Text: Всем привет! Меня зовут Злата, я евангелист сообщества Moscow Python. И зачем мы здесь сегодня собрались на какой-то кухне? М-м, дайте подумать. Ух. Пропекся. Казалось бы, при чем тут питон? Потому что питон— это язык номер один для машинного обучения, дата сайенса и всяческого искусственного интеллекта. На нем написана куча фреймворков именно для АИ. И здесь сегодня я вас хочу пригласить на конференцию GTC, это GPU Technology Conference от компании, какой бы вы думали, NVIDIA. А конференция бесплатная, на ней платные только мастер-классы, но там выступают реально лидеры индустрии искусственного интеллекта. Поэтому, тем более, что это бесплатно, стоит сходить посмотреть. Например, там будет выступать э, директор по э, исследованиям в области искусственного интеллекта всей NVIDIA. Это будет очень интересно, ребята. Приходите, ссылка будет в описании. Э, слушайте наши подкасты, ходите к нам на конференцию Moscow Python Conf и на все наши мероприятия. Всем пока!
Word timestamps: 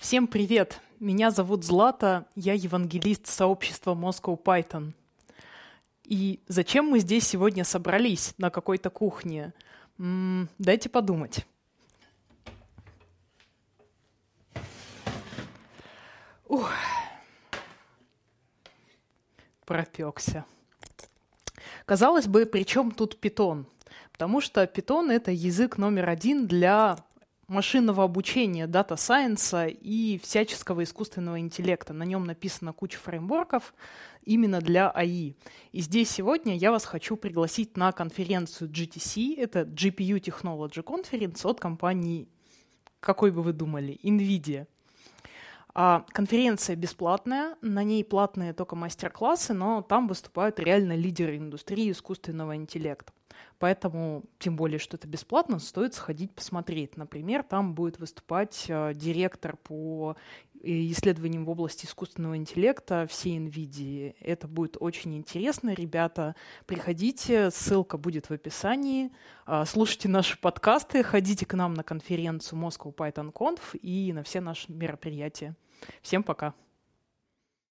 Всем 0.00 0.28
привет! 0.28 0.80
Меня 0.98 1.30
зовут 1.30 1.62
Злата, 1.62 2.26
я 2.34 2.54
евангелист 2.54 3.26
сообщества 3.26 3.94
Moscow 3.94 4.42
Python. 4.42 4.94
И 6.04 6.40
зачем 6.48 6.86
мы 6.86 7.00
здесь 7.00 7.28
сегодня 7.28 7.64
собрались 7.64 8.32
на 8.38 8.48
какой-то 8.48 8.88
кухне? 8.88 9.52
М-м, 9.98 10.48
дайте 10.58 10.88
подумать. 10.88 11.44
Ух. 16.48 16.72
Пропекся. 19.66 20.46
Казалось 21.84 22.26
бы, 22.26 22.46
при 22.46 22.64
чем 22.64 22.90
тут 22.90 23.20
питон? 23.20 23.66
Потому 24.12 24.40
что 24.40 24.66
питон— 24.66 25.10
это 25.12 25.30
язык 25.30 25.76
номер 25.76 26.08
один 26.08 26.46
для 26.46 27.04
машинного 27.50 28.04
обучения, 28.04 28.66
дата 28.66 28.96
сайенса 28.96 29.66
и 29.66 30.18
всяческого 30.18 30.84
искусственного 30.84 31.40
интеллекта. 31.40 31.92
На 31.92 32.04
нем 32.04 32.24
написана 32.24 32.72
куча 32.72 32.96
фреймворков 32.98 33.74
именно 34.24 34.60
для 34.60 34.88
АИ. 34.88 35.34
И 35.72 35.80
здесь 35.80 36.10
сегодня 36.10 36.56
я 36.56 36.70
вас 36.70 36.84
хочу 36.84 37.16
пригласить 37.16 37.76
на 37.76 37.90
конференцию 37.90 38.70
GTC, 38.70 39.36
это 39.36 39.62
GPU 39.62 40.20
Technology 40.20 40.82
Conference 40.84 41.44
от 41.44 41.58
компании, 41.58 42.28
какой 43.00 43.32
бы 43.32 43.42
вы 43.42 43.52
думали, 43.52 43.98
NVIDIA. 44.02 44.66
А 45.74 46.04
конференция 46.12 46.76
бесплатная, 46.76 47.56
на 47.62 47.82
ней 47.82 48.04
платные 48.04 48.52
только 48.52 48.76
мастер-классы, 48.76 49.54
но 49.54 49.82
там 49.82 50.06
выступают 50.06 50.60
реально 50.60 50.94
лидеры 50.94 51.36
индустрии 51.36 51.90
искусственного 51.90 52.54
интеллекта. 52.54 53.12
Поэтому, 53.58 54.24
тем 54.38 54.56
более, 54.56 54.78
что 54.78 54.96
это 54.96 55.06
бесплатно, 55.06 55.58
стоит 55.58 55.94
сходить 55.94 56.32
посмотреть. 56.32 56.96
Например, 56.96 57.42
там 57.42 57.74
будет 57.74 57.98
выступать 57.98 58.64
э, 58.68 58.94
директор 58.94 59.56
по 59.56 60.16
э, 60.54 60.58
исследованиям 60.90 61.44
в 61.44 61.50
области 61.50 61.84
искусственного 61.84 62.36
интеллекта 62.36 63.06
всей 63.08 63.38
NVIDIA. 63.38 64.14
Это 64.20 64.48
будет 64.48 64.76
очень 64.80 65.14
интересно, 65.14 65.74
ребята. 65.74 66.34
Приходите, 66.66 67.50
ссылка 67.50 67.98
будет 67.98 68.30
в 68.30 68.32
описании. 68.32 69.10
Э, 69.46 69.64
слушайте 69.66 70.08
наши 70.08 70.38
подкасты, 70.40 71.02
ходите 71.02 71.44
к 71.44 71.54
нам 71.54 71.74
на 71.74 71.82
конференцию 71.82 72.58
Moscow 72.60 72.94
Python 72.94 73.32
Conf 73.32 73.76
и 73.76 74.12
на 74.12 74.22
все 74.22 74.40
наши 74.40 74.72
мероприятия. 74.72 75.54
Всем 76.02 76.22
пока! 76.22 76.54